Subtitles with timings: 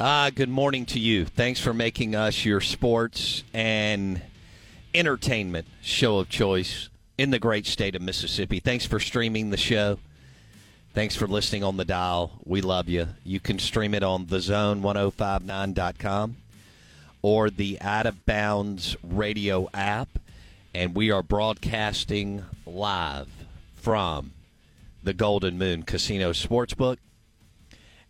[0.00, 1.24] Ah, good morning to you.
[1.24, 4.22] Thanks for making us your sports and
[4.94, 8.60] entertainment show of choice in the great state of Mississippi.
[8.60, 9.98] Thanks for streaming the show.
[10.94, 12.38] Thanks for listening on the dial.
[12.44, 13.08] We love you.
[13.24, 16.36] You can stream it on thezone1059.com
[17.20, 20.20] or the Out of Bounds radio app.
[20.72, 23.26] And we are broadcasting live
[23.74, 24.30] from
[25.02, 26.98] the Golden Moon Casino Sportsbook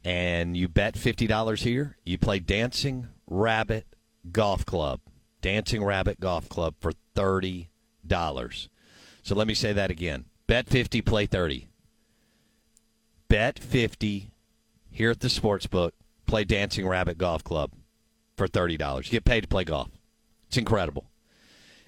[0.04, 1.96] and you bet $50 here.
[2.04, 3.86] You play Dancing Rabbit
[4.30, 5.00] Golf Club.
[5.40, 7.68] Dancing Rabbit Golf Club for $30.
[9.22, 10.24] So let me say that again.
[10.46, 11.68] Bet 50, play 30.
[13.28, 14.30] Bet 50
[14.90, 15.94] here at the sports book.
[16.26, 17.72] Play Dancing Rabbit Golf Club
[18.36, 19.04] for $30.
[19.04, 19.88] You get paid to play golf.
[20.46, 21.10] It's incredible.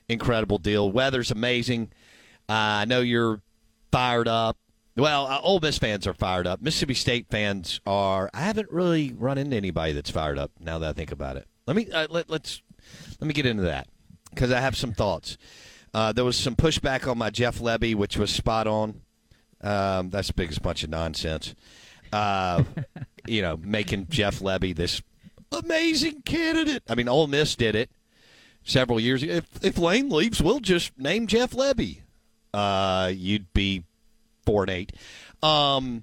[0.08, 0.90] Incredible deal.
[0.90, 1.90] Weather's amazing.
[2.48, 3.40] Uh, I know you're
[3.90, 4.58] fired up.
[4.96, 6.60] Well, uh, Ole Miss fans are fired up.
[6.60, 8.28] Mississippi State fans are.
[8.34, 10.50] I haven't really run into anybody that's fired up.
[10.60, 12.62] Now that I think about it, let me uh, let, let's
[13.20, 13.88] let me get into that
[14.30, 15.38] because I have some thoughts.
[15.92, 19.00] Uh, there was some pushback on my Jeff Lebby, which was spot on.
[19.60, 21.54] Um, that's the biggest bunch of nonsense.
[22.12, 22.64] Uh,
[23.26, 25.02] you know, making Jeff Lebby this
[25.52, 26.82] amazing candidate.
[26.88, 27.90] I mean, Ole Miss did it
[28.62, 29.34] several years ago.
[29.34, 32.02] If, if Lane leaves, we'll just name Jeff Lebby.
[32.52, 33.84] Uh, you'd be
[34.44, 34.92] four and eight.
[35.42, 36.02] Um,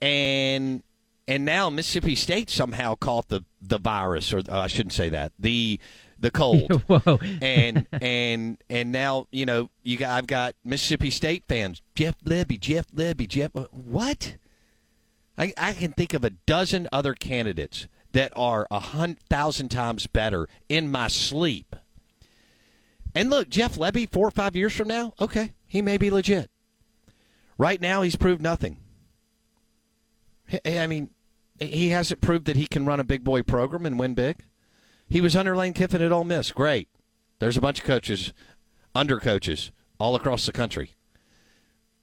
[0.00, 0.82] and
[1.28, 5.32] and now Mississippi State somehow caught the the virus, or uh, I shouldn't say that
[5.38, 5.78] the
[6.18, 6.82] the cold.
[6.86, 7.18] Whoa.
[7.40, 11.82] and and and now you know you got I've got Mississippi State fans.
[11.94, 13.52] Jeff Lebby, Jeff Lebby, Jeff.
[13.70, 14.36] What?
[15.38, 20.06] I I can think of a dozen other candidates that are a hundred thousand times
[20.06, 21.76] better in my sleep.
[23.14, 26.50] And look, Jeff Lebby, four or five years from now, okay, he may be legit.
[27.60, 28.78] Right now, he's proved nothing.
[30.64, 31.10] I mean,
[31.58, 34.38] he hasn't proved that he can run a big boy program and win big.
[35.10, 36.52] He was under Lane Kiffin at Ole Miss.
[36.52, 36.88] Great.
[37.38, 38.32] There's a bunch of coaches,
[38.94, 40.92] under coaches, all across the country.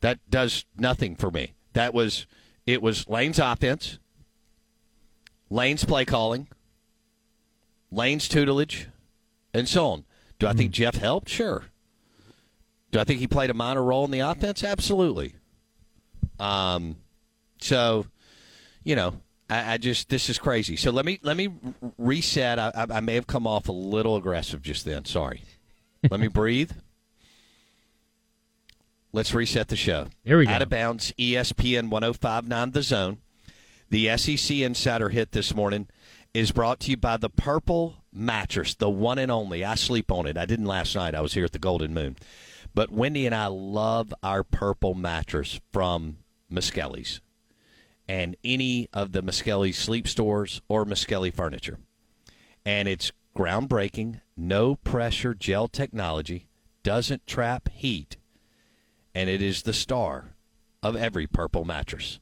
[0.02, 1.56] That does nothing for me.
[1.74, 2.28] That was
[2.68, 3.98] it was Lane's offense,
[5.50, 6.50] Lane's play calling,
[7.90, 8.90] Lane's tutelage,
[9.56, 10.06] and so on.
[10.38, 10.84] Do I think mm-hmm.
[10.84, 11.30] Jeff helped?
[11.30, 11.64] Sure.
[12.92, 14.64] Do I think he played a minor role in the offense?
[14.64, 15.34] Absolutely.
[16.40, 16.98] Um,
[17.60, 18.06] so,
[18.84, 19.14] you know,
[19.50, 20.76] I, I, just this is crazy.
[20.76, 21.50] So let me let me
[21.98, 22.60] reset.
[22.60, 25.06] I, I, I may have come off a little aggressive just then.
[25.06, 25.44] Sorry.
[26.10, 26.72] let me breathe.
[29.14, 30.08] Let's reset the show.
[30.26, 30.52] There we go.
[30.52, 33.18] Out of bounds, ESPN 1059 The Zone.
[33.90, 35.88] The SEC Insider hit this morning
[36.34, 39.64] is brought to you by the Purple Mattress, the one and only.
[39.64, 40.38] I sleep on it.
[40.38, 41.16] I didn't last night.
[41.16, 42.18] I was here at the Golden Moon.
[42.76, 46.18] But Wendy and I love our Purple Mattress from
[46.52, 47.22] Miskelly's
[48.08, 51.78] and any of the Miskelly sleep stores or Miskelly furniture.
[52.66, 56.48] And it's groundbreaking, no pressure gel technology,
[56.84, 58.18] doesn't trap heat,
[59.14, 60.36] and it is the star
[60.82, 62.20] of every purple mattress.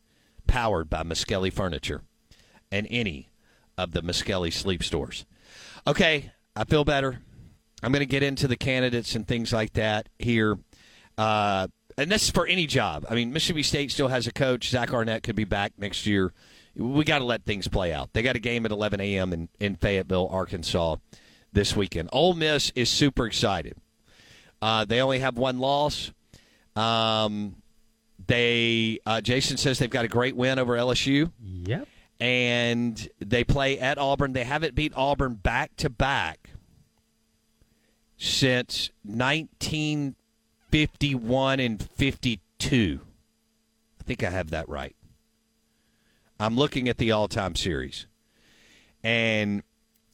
[0.48, 2.04] Powered by Miskelly Furniture
[2.72, 3.30] and any
[3.78, 5.26] of the Miskelly sleep stores.
[5.88, 7.20] Okay, I feel better.
[7.82, 10.58] I'm going to get into the candidates and things like that here.
[11.18, 13.06] Uh, and this is for any job.
[13.10, 14.70] I mean, Mississippi State still has a coach.
[14.70, 16.34] Zach Arnett could be back next year.
[16.76, 18.12] We got to let things play out.
[18.14, 19.32] They got a game at 11 a.m.
[19.32, 20.98] in, in Fayetteville, Arkansas
[21.54, 22.10] this weekend.
[22.12, 23.78] Ole Miss is super excited.
[24.62, 26.12] Uh, they only have one loss.
[26.76, 27.56] Um,
[28.28, 31.32] they uh, Jason says they've got a great win over LSU.
[31.42, 31.88] Yep.
[32.20, 34.34] And they play at Auburn.
[34.34, 36.50] They haven't beat Auburn back to back
[38.18, 38.90] since
[40.76, 43.00] 1951 and 52.
[44.00, 44.96] I think I have that right.
[46.38, 48.08] I'm looking at the all-time series,
[49.02, 49.64] and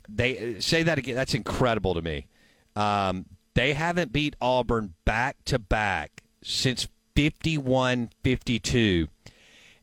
[0.07, 1.15] they say that again.
[1.15, 2.27] That's incredible to me.
[2.75, 3.25] Um,
[3.55, 9.07] they haven't beat Auburn back to back since 51 52,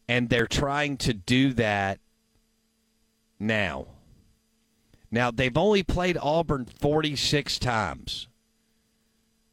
[0.09, 1.99] and they're trying to do that
[3.41, 3.87] now.
[5.11, 8.29] Now, they've only played Auburn 46 times,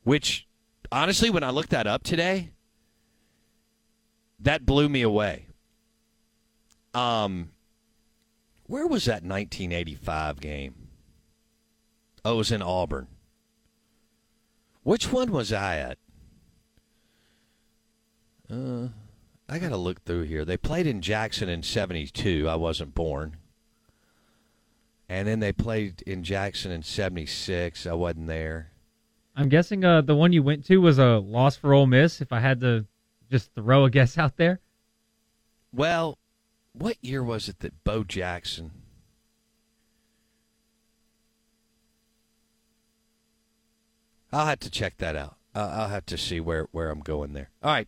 [0.04, 0.46] which,
[0.92, 2.52] honestly, when I looked that up today,
[4.40, 5.48] that blew me away.
[6.94, 7.50] Um,
[8.68, 10.76] where was that 1985 game?
[12.24, 13.08] Oh, it was in Auburn.
[14.84, 15.98] Which one was I at?
[18.52, 18.88] Uh,
[19.50, 20.46] I got to look through here.
[20.46, 22.48] They played in Jackson in 72.
[22.48, 23.38] I wasn't born.
[25.08, 27.86] And then they played in Jackson in 76.
[27.86, 28.72] I wasn't there.
[29.36, 32.32] I'm guessing uh, the one you went to was a loss for Ole Miss, if
[32.32, 32.86] I had to
[33.30, 34.60] just throw a guess out there.
[35.74, 36.18] Well,
[36.72, 38.72] what year was it that Bo Jackson?
[44.32, 45.38] I'll have to check that out.
[45.54, 47.50] I'll have to see where, where I'm going there.
[47.64, 47.88] All right.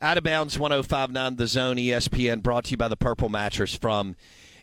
[0.00, 4.16] Out of bounds 1059 The Zone ESPN brought to you by the Purple Mattress from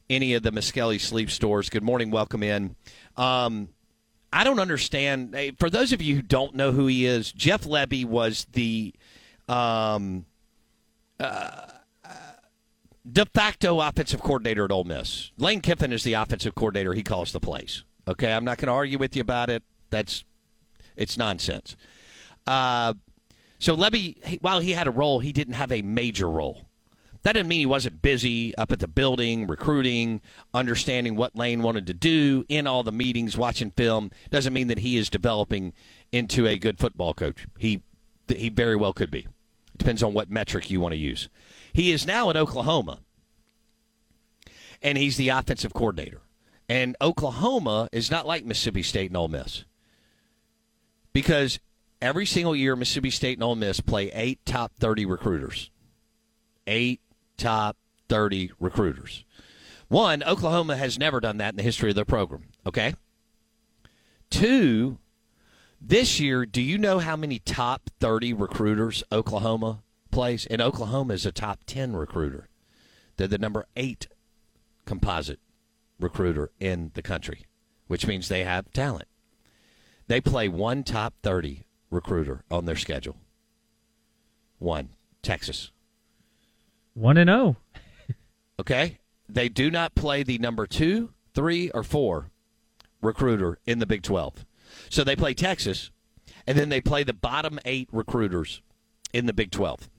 [0.10, 1.70] any of the Miskelly sleep stores.
[1.70, 2.10] Good morning.
[2.10, 2.76] Welcome in.
[3.16, 3.70] Um,
[4.32, 5.36] I don't understand.
[5.58, 8.94] For those of you who don't know who he is, Jeff Lebby was the
[9.48, 10.26] um,
[11.20, 11.66] uh,
[13.12, 15.32] de facto offensive coordinator at Ole Miss.
[15.38, 16.94] Lane Kiffin is the offensive coordinator.
[16.94, 17.84] He calls the plays.
[18.08, 19.64] Okay, I'm not going to argue with you about it.
[19.90, 20.24] That's
[20.96, 21.76] it's nonsense.
[22.46, 22.94] Uh,
[23.58, 26.69] so Lebby, while he had a role, he didn't have a major role.
[27.24, 30.22] That didn't mean he wasn't busy up at the building, recruiting,
[30.54, 34.12] understanding what Lane wanted to do, in all the meetings, watching film.
[34.30, 35.74] Doesn't mean that he is developing
[36.12, 37.46] into a good football coach.
[37.58, 37.82] He
[38.28, 39.20] he very well could be.
[39.20, 41.30] It depends on what metric you want to use.
[41.74, 43.00] He is now at Oklahoma,
[44.82, 46.22] and he's the offensive coordinator.
[46.70, 49.66] And Oklahoma is not like Mississippi State and Ole Miss
[51.14, 51.60] because
[52.02, 55.72] every single year Mississippi State and Ole Miss play eight top 30 recruiters.
[56.68, 57.02] Eight
[57.40, 57.78] top
[58.10, 59.26] 30 recruiters.
[59.88, 62.94] One, Oklahoma has never done that in the history of their program, okay?
[64.30, 65.00] Two,
[65.82, 69.82] this year, do you know how many top 30 recruiters Oklahoma
[70.12, 70.46] plays?
[70.46, 72.50] And Oklahoma is a top 10 recruiter.
[73.18, 74.08] They're the number eight
[74.86, 75.40] composite
[76.00, 77.46] recruiter in the country,
[77.88, 79.08] which means they have talent.
[80.08, 83.18] They play one top 30 recruiter on their schedule.
[84.60, 84.90] One,
[85.22, 85.72] Texas.
[86.94, 87.58] 1 and 0.
[88.60, 89.00] okay?
[89.28, 92.32] They do not play the number 2, 3 or 4
[93.02, 94.46] recruiter in the Big 12.
[94.90, 95.92] So they play Texas
[96.46, 98.62] and then they play the bottom 8 recruiters
[99.14, 99.90] in the Big 12.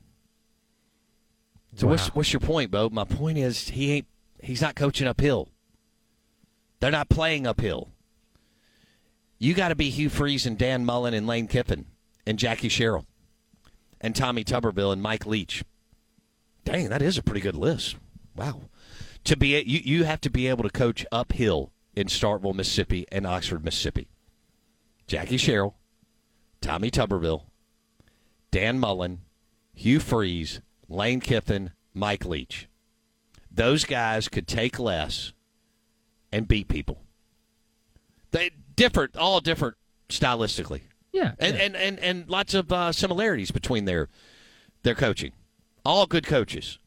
[1.76, 1.92] So wow.
[1.92, 2.88] what's what's your point, Bo?
[2.90, 4.06] My point is he ain't
[4.42, 5.48] he's not coaching uphill.
[6.81, 7.90] They're not playing uphill.
[9.38, 11.87] You got to be Hugh Freeze and Dan Mullen and Lane Kiffin
[12.26, 13.06] and Jackie Sherrill
[14.00, 15.64] and Tommy Tuberville and Mike Leach.
[16.64, 17.96] Dang, that is a pretty good list.
[18.36, 18.62] Wow.
[19.24, 23.26] To be you, you have to be able to coach uphill in Starkville, Mississippi and
[23.26, 24.08] Oxford, Mississippi.
[25.06, 25.76] Jackie Sherrill,
[26.60, 27.42] Tommy Tuberville,
[28.50, 29.23] Dan Mullen,
[29.75, 32.68] Hugh Freeze, Lane Kiffin, Mike Leach.
[33.50, 35.32] Those guys could take less
[36.32, 37.02] and beat people.
[38.30, 39.76] They different, all different
[40.08, 40.82] stylistically.
[41.12, 41.62] Yeah, and yeah.
[41.64, 44.08] and, and and lots of uh, similarities between their
[44.82, 45.32] their coaching.
[45.84, 46.78] All good coaches.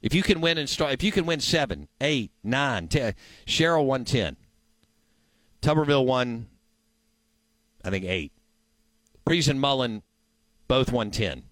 [0.00, 3.86] If you can win and start, if you can win seven, eight, nine, ten, Sherrill
[3.86, 4.36] won ten.
[5.62, 6.48] Tuberville won,
[7.84, 8.32] I think eight.
[9.24, 10.02] Freeze and Mullen
[10.66, 11.44] both won ten.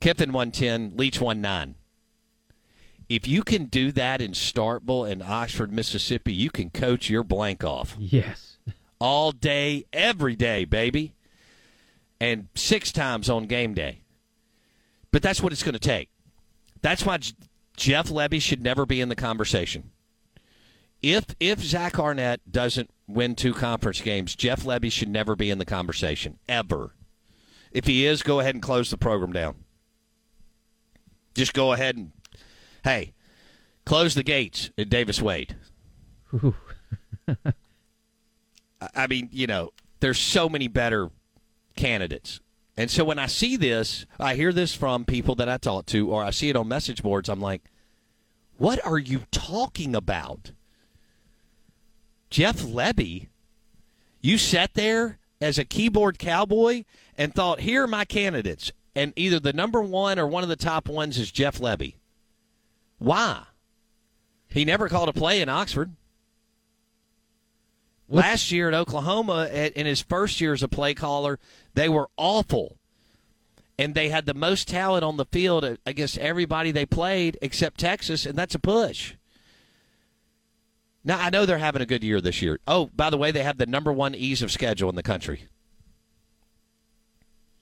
[0.00, 0.92] Kiffin won ten.
[0.96, 1.76] Leach won nine.
[3.08, 7.62] If you can do that in Starkville and Oxford, Mississippi, you can coach your blank
[7.62, 7.94] off.
[7.98, 8.56] Yes.
[8.98, 11.14] All day, every day, baby.
[12.20, 14.01] And six times on game day.
[15.12, 16.08] But that's what it's going to take.
[16.80, 17.18] That's why
[17.76, 19.90] Jeff Lebby should never be in the conversation.
[21.00, 25.58] If if Zach Arnett doesn't win two conference games, Jeff Lebby should never be in
[25.58, 26.94] the conversation ever.
[27.72, 29.64] If he is, go ahead and close the program down.
[31.34, 32.12] Just go ahead and
[32.84, 33.14] hey,
[33.84, 35.56] close the gates at Davis Wade.
[38.94, 41.10] I mean, you know, there's so many better
[41.76, 42.40] candidates.
[42.76, 46.10] And so when I see this, I hear this from people that I talk to,
[46.10, 47.62] or I see it on message boards, I'm like,
[48.56, 50.52] what are you talking about?
[52.30, 53.28] Jeff Lebby,
[54.22, 56.84] you sat there as a keyboard cowboy
[57.18, 58.72] and thought, here are my candidates.
[58.94, 61.96] And either the number one or one of the top ones is Jeff Lebby.
[62.98, 63.42] Why?
[64.48, 65.92] He never called a play in Oxford.
[68.12, 68.26] What's...
[68.26, 71.38] Last year at Oklahoma, in his first year as a play caller,
[71.72, 72.76] they were awful.
[73.78, 77.80] And they had the most talent on the field uh, against everybody they played except
[77.80, 79.14] Texas, and that's a push.
[81.02, 82.60] Now, I know they're having a good year this year.
[82.66, 85.46] Oh, by the way, they have the number one ease of schedule in the country.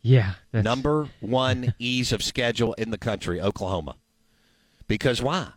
[0.03, 0.33] Yeah.
[0.51, 0.65] That's...
[0.65, 3.95] Number one ease of schedule in the country, Oklahoma.
[4.89, 5.53] Because why?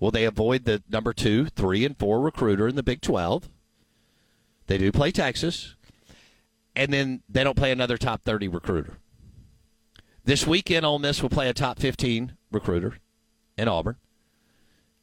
[0.00, 3.48] Well, they avoid the number two, three, and four recruiter in the Big 12.
[4.66, 5.74] They do play Texas.
[6.76, 8.98] And then they don't play another top 30 recruiter.
[10.24, 12.98] This weekend, Ole Miss will play a top 15 recruiter
[13.56, 13.96] in Auburn.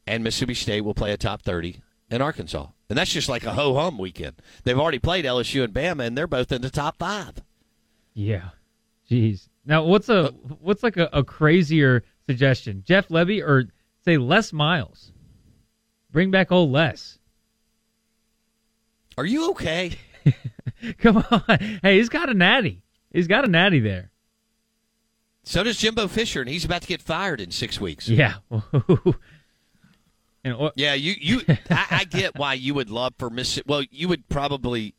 [0.06, 2.66] And Mississippi State will play a top 30 in Arkansas.
[2.88, 4.42] And that's just like a ho hum weekend.
[4.64, 7.36] They've already played LSU and Bama, and they're both in the top five.
[8.12, 8.50] Yeah.
[9.10, 9.48] Jeez.
[9.64, 10.28] Now, what's a
[10.60, 12.82] what's like a, a crazier suggestion?
[12.86, 13.68] Jeff Lebby, or
[14.04, 15.12] say Les Miles?
[16.10, 17.18] Bring back old Les.
[19.18, 19.92] Are you okay?
[20.98, 21.58] Come on.
[21.82, 22.82] Hey, he's got a natty.
[23.12, 24.10] He's got a natty there.
[25.44, 28.08] So does Jimbo Fisher, and he's about to get fired in six weeks.
[28.08, 28.34] Yeah.
[30.44, 31.40] And, or, yeah, you you
[31.70, 33.66] I, I, get why you would love for Mississippi.
[33.68, 34.94] Well, you would probably.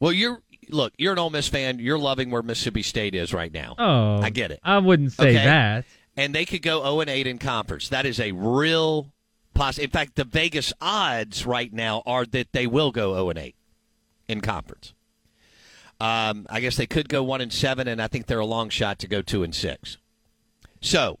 [0.00, 0.92] Well, you're look.
[0.98, 1.78] You're an Ole Miss fan.
[1.78, 3.76] You're loving where Mississippi State is right now.
[3.78, 4.58] Oh, I get it.
[4.64, 5.44] I wouldn't say okay?
[5.44, 5.84] that.
[6.16, 7.88] And they could go 0 and 8 in conference.
[7.90, 9.12] That is a real
[9.60, 9.78] poss.
[9.78, 13.54] In fact, the Vegas odds right now are that they will go 0 and 8
[14.28, 14.94] in conference.
[16.00, 18.70] Um, I guess they could go one and seven, and I think they're a long
[18.70, 19.98] shot to go two and six.
[20.80, 21.18] So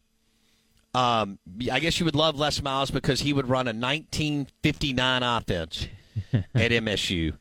[0.94, 1.38] um,
[1.70, 5.86] I guess you would love Les Miles because he would run a 1959 offense
[6.32, 7.36] at MSU.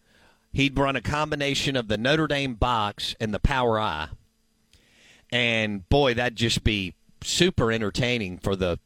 [0.51, 4.09] He'd run a combination of the Notre Dame box and the power I.
[5.31, 8.79] And boy, that'd just be super entertaining for the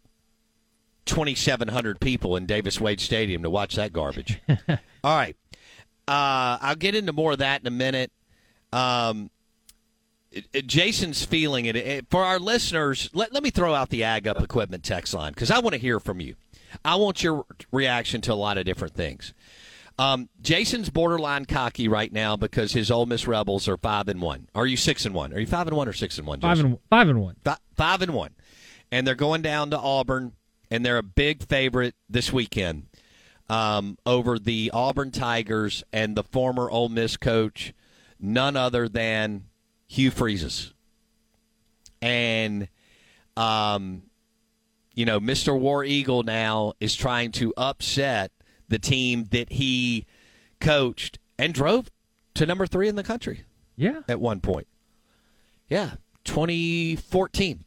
[1.06, 4.42] 2,700 people in Davis Wade Stadium to watch that garbage.
[4.70, 5.36] All right.
[6.08, 8.12] Uh, I'll get into more of that in a minute.
[8.72, 9.30] Um,
[10.66, 12.08] Jason's feeling it.
[12.10, 15.52] For our listeners, let, let me throw out the Ag Up Equipment text line because
[15.52, 16.36] I want to hear from you.
[16.84, 19.34] I want your reaction to a lot of different things.
[20.00, 24.48] Um, Jason's borderline cocky right now because his Ole Miss Rebels are five and one.
[24.56, 25.34] Are you six and one?
[25.34, 26.40] Are you five and one or six and one?
[26.40, 26.56] Jason?
[26.56, 27.36] Five and five and one.
[27.44, 28.32] Five, five and one,
[28.92, 30.32] and they're going down to Auburn,
[30.74, 32.88] and they're a big favorite this weekend
[33.48, 37.76] um, over the Auburn Tigers and the former Ole Miss coach,
[38.20, 39.44] none other than
[39.88, 40.74] Hugh Freezes.
[42.02, 42.70] And,
[43.38, 44.02] um,
[44.96, 45.58] you know, Mr.
[45.58, 48.32] War Eagle now is trying to upset
[48.68, 50.08] the team that he
[50.60, 51.92] coached and drove
[52.34, 53.44] to number three in the country.
[53.76, 54.02] Yeah.
[54.08, 54.66] At one point.
[55.70, 55.92] Yeah.
[56.24, 57.64] 2014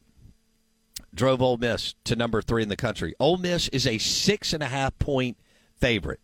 [1.16, 3.14] drove Ole Miss to number three in the country.
[3.18, 5.36] Ole Miss is a six and a half point
[5.78, 6.20] favorite.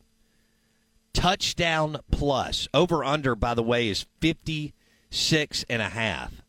[1.12, 2.68] Touchdown plus.
[2.72, 4.74] Over under, by the way, is 50
[5.10, 6.42] six and a half.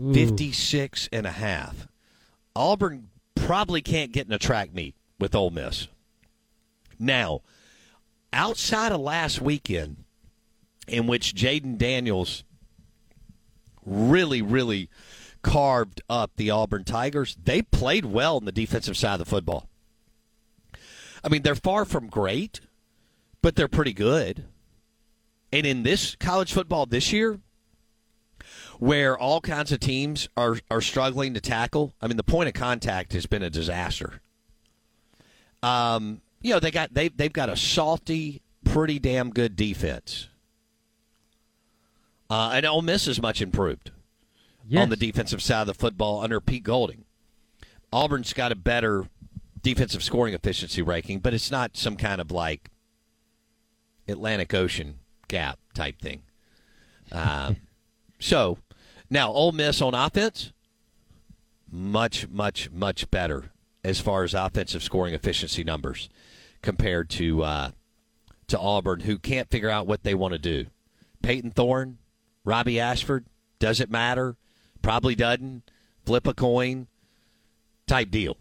[0.00, 0.14] Ooh.
[0.14, 1.88] 56 and a half.
[2.56, 5.88] Auburn probably can't get in a track meet with Ole Miss.
[6.98, 7.42] Now,
[8.32, 10.04] outside of last weekend,
[10.86, 12.44] in which Jayden Daniels
[13.84, 14.88] really, really
[15.44, 19.68] carved up the Auburn Tigers, they played well on the defensive side of the football.
[21.22, 22.60] I mean, they're far from great,
[23.42, 24.44] but they're pretty good.
[25.52, 27.38] And in this college football this year,
[28.78, 32.54] where all kinds of teams are, are struggling to tackle, I mean, the point of
[32.54, 34.20] contact has been a disaster.
[35.62, 40.28] Um, you know, they got they they've got a salty, pretty damn good defense.
[42.28, 43.90] Uh, and Ole Miss is much improved
[44.66, 44.82] yes.
[44.82, 47.04] on the defensive side of the football under Pete Golding.
[47.92, 49.08] Auburn's got a better
[49.62, 52.70] defensive scoring efficiency ranking, but it's not some kind of like
[54.08, 56.22] Atlantic Ocean gap type thing.
[57.12, 57.54] Uh,
[58.18, 58.58] so
[59.10, 60.52] now Ole Miss on offense,
[61.70, 63.50] much, much, much better
[63.82, 66.08] as far as offensive scoring efficiency numbers
[66.62, 67.70] compared to uh,
[68.48, 70.66] to Auburn, who can't figure out what they want to do.
[71.22, 71.98] Payton Thorne,
[72.44, 73.24] Robbie Ashford,
[73.58, 74.36] does it matter?
[74.84, 75.62] Probably doesn't.
[76.04, 76.88] Flip a coin
[77.86, 78.36] type deal.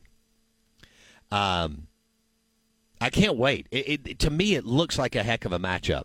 [1.31, 1.87] Um,
[2.99, 3.67] I can't wait.
[3.71, 6.03] It, it, to me, it looks like a heck of a matchup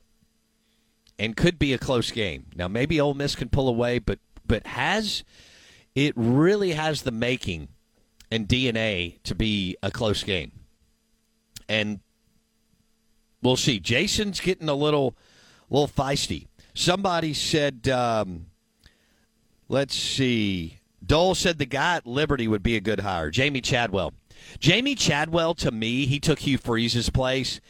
[1.19, 2.47] and could be a close game.
[2.55, 5.25] Now maybe Ole Miss can pull away, but but has
[5.97, 7.69] it really has the making
[8.31, 10.53] and DNA to be a close game.
[11.69, 11.99] And
[13.43, 13.81] we'll see.
[13.81, 15.17] Jason's getting a little
[15.69, 16.47] little feisty.
[16.75, 18.47] Somebody said, um,
[19.69, 20.79] let's see.
[21.05, 23.31] Dole said the guy at Liberty would be a good hire.
[23.31, 24.13] Jamey Chadwell.
[24.59, 27.61] Jamey Chadwell, to me, he took Hugh Freeze's place.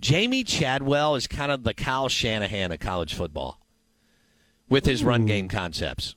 [0.00, 3.60] Jamey Chadwell is kind of the Kyle Shanahan of college football
[4.68, 6.14] with his run game concepts.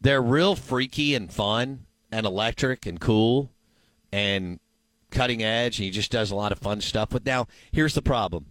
[0.00, 3.52] They're real freaky and fun and electric and cool
[4.12, 4.58] and
[5.10, 7.10] cutting edge, and he just does a lot of fun stuff.
[7.10, 8.46] But now, here's the problem.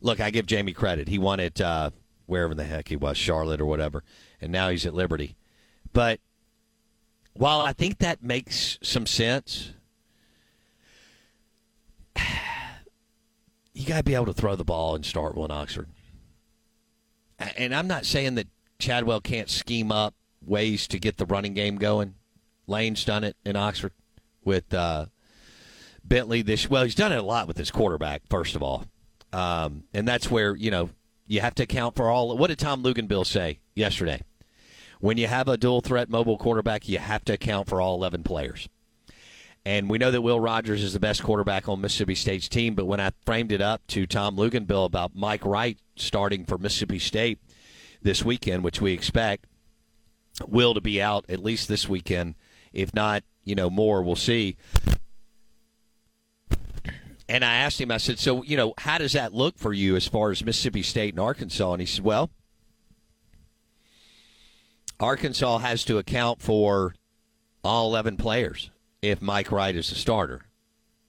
[0.00, 1.08] Look, I give Jamey credit.
[1.08, 1.90] He won it uh,
[2.30, 4.04] wherever the heck he was, Charlotte or whatever,
[4.40, 5.36] and now he's at Liberty.
[5.92, 6.20] But
[7.34, 9.72] while I think that makes some sense,
[13.74, 15.88] you got to be able to throw the ball in Starkville and Oxford.
[17.56, 18.46] And I'm not saying that
[18.78, 22.14] Chadwell can't scheme up ways to get the running game going.
[22.66, 23.92] Lane's done it in Oxford
[24.44, 25.06] with uh,
[26.04, 26.42] Bentley.
[26.42, 28.22] This well, he's done it a lot with his quarterback.
[28.28, 28.84] First of all,
[29.32, 30.90] um, and that's where you know
[31.30, 32.36] you have to account for all.
[32.36, 34.20] What did Tom Luginbill say yesterday?
[34.98, 38.24] When you have a dual threat mobile quarterback, you have to account for all 11
[38.24, 38.68] players.
[39.64, 42.86] And we know that Will Rogers is the best quarterback on Mississippi State's team, but
[42.86, 47.38] when I framed it up to Tom Luginbill about Mike Wright starting for Mississippi State
[48.02, 49.46] this weekend, which we expect
[50.48, 52.34] Will to be out at least this weekend,
[52.72, 54.56] if not, you know, more, we'll see.
[57.30, 59.94] And I asked him, I said, so, you know, how does that look for you
[59.94, 61.72] as far as Mississippi State and Arkansas?
[61.72, 62.28] And he said, well,
[64.98, 66.92] Arkansas has to account for
[67.62, 68.70] all 11 players
[69.00, 70.42] if Mike Wright is a starter.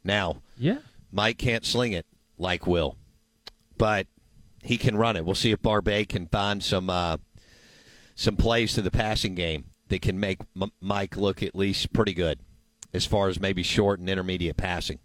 [0.04, 0.78] Now, yeah,
[1.12, 2.06] Mike can't sling it
[2.38, 2.98] like Will,
[3.78, 4.06] but
[4.63, 5.25] he can run it.
[5.25, 7.18] We'll see if Barbay can find some uh,
[8.16, 12.13] some plays to the passing game that can make M- Mike look at least pretty
[12.13, 12.40] good
[12.94, 15.00] as far as maybe short and intermediate passing.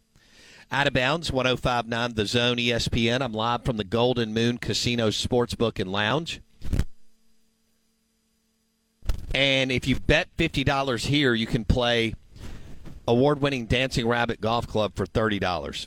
[0.72, 3.20] Out of bounds, 1059 The Zone ESPN.
[3.20, 6.40] I'm live from the Golden Moon Casino Sportsbook and Lounge.
[9.32, 12.14] And if you bet $50 here, you can play
[13.06, 15.86] award winning Dancing Rabbit Golf Club for $30.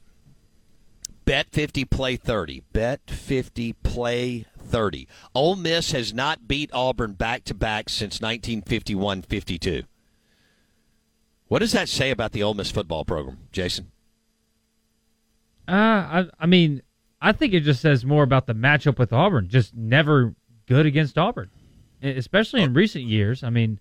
[1.26, 2.64] Bet 50, play 30.
[2.72, 5.10] Bet 50, play 30.
[5.36, 9.84] Ole Miss has not beat Auburn back to back since 1951 52.
[11.50, 13.92] What does that say about the Ole Miss football program, Jason?
[15.70, 16.82] Uh, I, I mean,
[17.22, 19.48] I think it just says more about the matchup with Auburn.
[19.50, 20.34] Just never
[20.68, 21.50] good against Auburn,
[22.02, 23.44] especially in recent years.
[23.44, 23.80] I mean,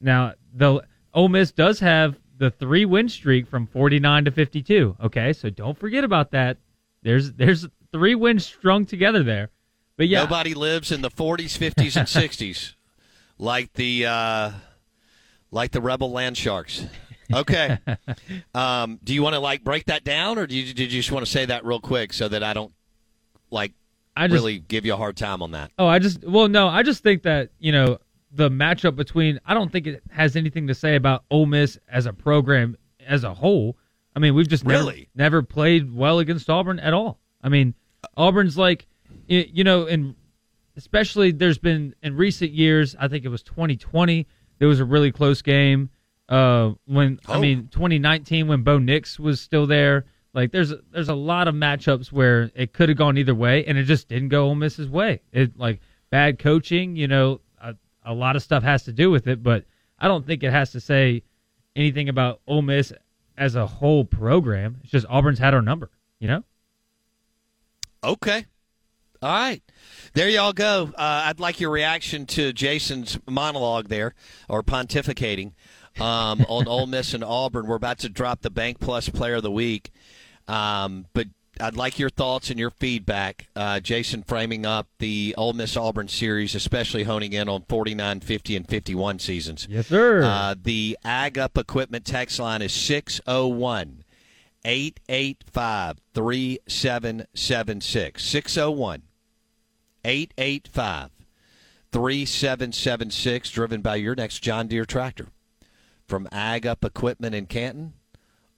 [0.00, 4.96] now the Ole Miss does have the three win streak from 49 to 52.
[5.04, 6.56] Okay, so don't forget about that.
[7.02, 9.50] There's there's three wins strung together there.
[9.96, 12.74] But yeah, nobody lives in the 40s, 50s, and 60s
[13.40, 14.52] like the uh,
[15.50, 16.84] like the Rebel Land Sharks.
[17.32, 17.78] Okay.
[18.54, 21.12] um, do you want to like break that down, or do you, did you just
[21.12, 22.72] want to say that real quick so that I don't
[23.50, 23.72] like
[24.16, 25.70] I just, really give you a hard time on that?
[25.78, 27.98] Oh, I just well, no, I just think that you know
[28.32, 29.40] the matchup between.
[29.44, 33.24] I don't think it has anything to say about Ole Miss as a program as
[33.24, 33.76] a whole.
[34.14, 37.20] I mean, we've just really never, never played well against Auburn at all.
[37.42, 37.74] I mean,
[38.16, 38.86] Auburn's like,
[39.28, 40.14] you know, and
[40.76, 42.96] especially there's been in recent years.
[42.98, 44.26] I think it was 2020.
[44.58, 45.90] There was a really close game
[46.30, 47.34] uh, when oh.
[47.34, 50.06] I mean 2019 when Bo Nix was still there.
[50.32, 53.76] Like there's there's a lot of matchups where it could have gone either way, and
[53.76, 55.20] it just didn't go Ole Miss's way.
[55.32, 59.26] It like bad coaching, you know, a, a lot of stuff has to do with
[59.26, 59.64] it, but
[59.98, 61.24] I don't think it has to say
[61.74, 62.92] anything about Ole Miss
[63.36, 64.78] as a whole program.
[64.82, 65.90] It's just Auburn's had our number,
[66.20, 66.44] you know.
[68.04, 68.46] Okay,
[69.22, 69.62] all right.
[70.14, 70.92] There y'all go.
[70.96, 74.14] Uh, I'd like your reaction to Jason's monologue there,
[74.48, 75.52] or pontificating
[76.00, 77.66] um, on Ole Miss and Auburn.
[77.66, 79.90] We're about to drop the BankPlus Player of the Week,
[80.48, 81.28] um, but
[81.60, 83.48] I'd like your thoughts and your feedback.
[83.54, 88.56] Uh, Jason framing up the Ole Miss Auburn series, especially honing in on 49, 50,
[88.56, 89.66] and 51 seasons.
[89.68, 90.22] Yes, sir.
[90.22, 94.04] Uh, the Ag Up Equipment text line is 601
[94.64, 98.24] 885 3776.
[98.24, 99.02] 601
[100.04, 101.10] 885
[101.92, 105.26] 3776, driven by your next John Deere tractor
[106.10, 107.94] from Ag Up Equipment in Canton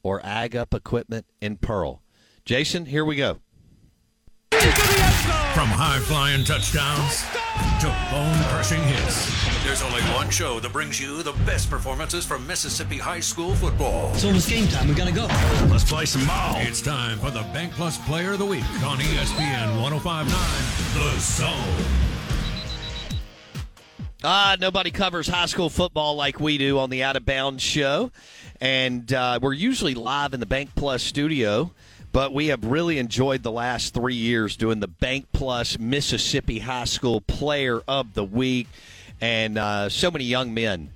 [0.02, 2.02] or Ag Up Equipment in Pearl.
[2.46, 3.40] Jason, here we go.
[4.50, 7.24] From high flying touchdowns
[7.80, 12.46] to bone crushing hits, there's only one show that brings you the best performances from
[12.46, 14.10] Mississippi high school football.
[14.14, 14.88] It's almost game time.
[14.88, 15.26] We gotta go.
[15.70, 16.54] Let's play some ball.
[16.56, 20.24] It's time for the BankPlus Player of the Week on ESPN 1059
[20.94, 22.11] The Zone.
[24.24, 28.12] Ah, nobody covers high school football like we do on the Out of Bounds show.
[28.60, 31.72] And uh, we're usually live in the BankPlus studio,
[32.12, 37.22] But we have really enjoyed the last three years doing the BankPlus Mississippi High School
[37.22, 38.68] Player of the Week.
[39.20, 40.90] And uh, so many young men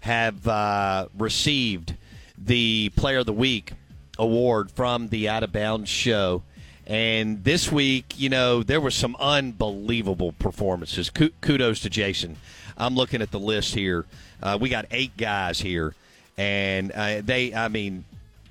[0.00, 1.94] have uh, received
[2.38, 3.74] the Player of the Week
[4.18, 6.42] award from the Out of Bounds show.
[6.86, 11.10] And this week, you know, there were some unbelievable performances.
[11.10, 12.36] Kudos to Jason.
[12.76, 14.04] I'm looking at the list here.
[14.42, 15.94] Uh, we got eight guys here,
[16.36, 18.04] and uh, they, I mean,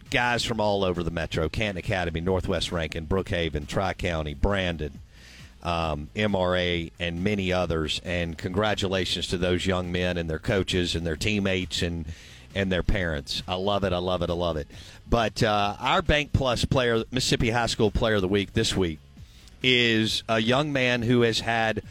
[0.10, 5.00] guys from all over the metro Canton Academy, Northwest Rankin, Brookhaven, Tri County, Brandon,
[5.64, 8.00] um, MRA, and many others.
[8.06, 12.06] And congratulations to those young men and their coaches and their teammates and
[12.56, 13.44] and their parents.
[13.48, 13.94] I love it.
[13.94, 14.30] I love it.
[14.30, 14.68] I love it.
[15.10, 19.00] But uh, our BankPlus player, Mississippi High School Player of the Week this week,
[19.64, 21.84] is a young man who has had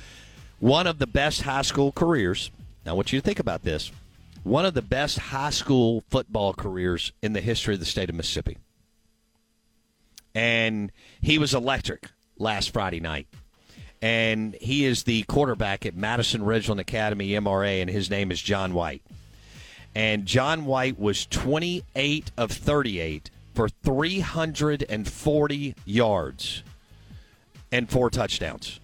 [0.58, 2.50] one of the best high school careers.
[2.84, 3.90] Now, I want you to think about this
[4.42, 8.16] one of the best high school football careers in the history of the state of
[8.16, 8.56] Mississippi.
[10.34, 13.26] And he was electric last Friday night.
[14.00, 18.72] And he is the quarterback at Madison Ridgeland Academy MRA, and his name is John
[18.72, 19.02] White.
[19.94, 26.62] And John White was 28 of 38 for 340 yards
[27.72, 28.78] and four touchdowns.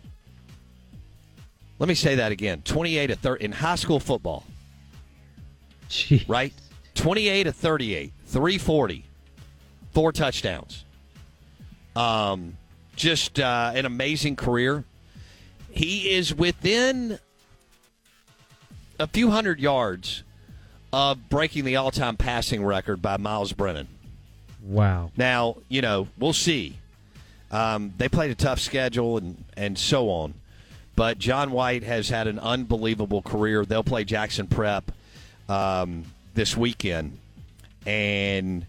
[1.79, 4.45] Let me say that again 28 of 30 in high school football.
[5.89, 6.29] Jeez.
[6.29, 6.53] Right?
[6.95, 9.05] 28 of 38, 340,
[9.93, 10.85] four touchdowns.
[11.95, 12.57] Um,
[12.97, 14.85] just uh, an amazing career.
[15.71, 17.19] He is within
[18.99, 20.23] a few hundred yards
[20.93, 23.89] of breaking the all time passing record by Myles Brennan.
[24.63, 25.11] Wow.
[25.17, 26.79] Now, you know, we'll see.
[27.51, 30.35] Um, they played a tough schedule and, and so on.
[30.97, 33.65] But John White has had an unbelievable career.
[33.65, 34.91] They'll play Jackson Prep
[35.49, 37.19] um, this weekend,
[37.85, 38.67] and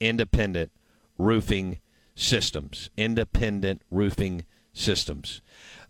[0.00, 0.70] Independent
[1.18, 1.78] roofing
[2.14, 2.90] systems.
[2.96, 5.42] Independent roofing systems.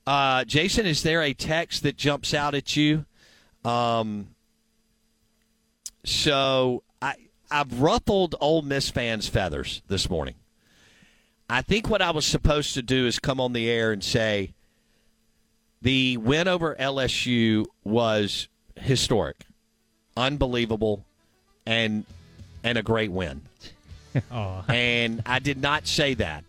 [0.07, 3.05] Uh, Jason, is there a text that jumps out at you?
[3.64, 4.29] Um,
[6.05, 7.15] so I
[7.51, 10.35] I've ruffled Ole Miss fans' feathers this morning.
[11.51, 14.53] I think what I was supposed to do is come on the air and say
[15.81, 19.47] the win over LSU was historic,
[20.17, 21.05] unbelievable,
[21.67, 22.05] and
[22.63, 23.43] and a great win.
[24.69, 26.45] and I did not say that.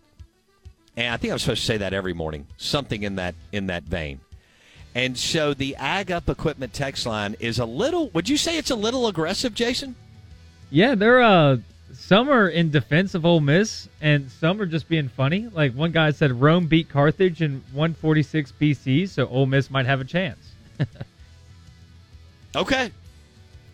[0.96, 3.84] And I think I'm supposed to say that every morning, something in that in that
[3.84, 4.20] vein.
[4.94, 8.10] And so the Ag Up Equipment text line is a little.
[8.10, 9.94] Would you say it's a little aggressive, Jason?
[10.70, 11.58] Yeah, they're uh
[11.92, 15.48] some are in defense of Ole Miss, and some are just being funny.
[15.52, 20.00] Like one guy said, Rome beat Carthage in 146 BC, so Ole Miss might have
[20.00, 20.52] a chance.
[22.56, 22.90] okay,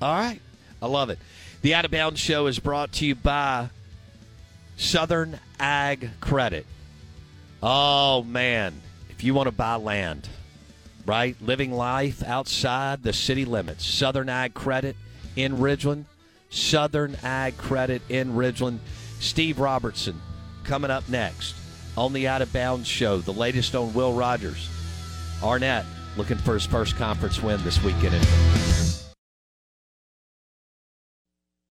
[0.00, 0.40] all right,
[0.80, 1.18] I love it.
[1.62, 3.68] The Out of Bounds Show is brought to you by
[4.76, 6.66] Southern Ag Credit.
[7.62, 10.28] Oh man, if you want to buy land,
[11.06, 14.96] right, living life outside the city limits, Southern Ag Credit
[15.36, 16.04] in Ridgeland
[16.50, 18.78] Southern Ag Credit in Ridgeland.
[19.20, 20.20] Steve Robertson
[20.64, 21.54] coming up next
[21.96, 24.68] on the Out of Bounds Show, the latest on Will Rogers.
[25.42, 25.84] Arnett
[26.16, 28.26] looking for his first conference win this weekend.